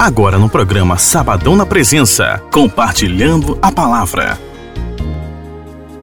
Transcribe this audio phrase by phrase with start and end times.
[0.00, 4.49] Agora no programa Sabadão na Presença, compartilhando a palavra.